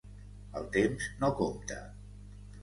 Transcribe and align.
El 0.61 0.65
temps 0.77 1.11
no 1.19 1.31
compta. 1.43 1.79